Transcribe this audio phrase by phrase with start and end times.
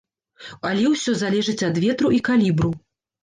[0.69, 2.73] Але ўсё залежыць ад ветру і калібру.